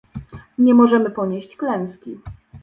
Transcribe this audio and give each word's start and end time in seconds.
Nie 0.57 0.73
możemy 0.73 1.11
ponieść 1.11 1.55
klęski 1.55 2.19